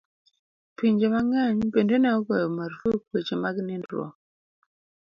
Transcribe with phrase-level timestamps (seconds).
[0.77, 4.13] Pinje mang'eny bende ne ogoyo marfuk weche mag nindruok.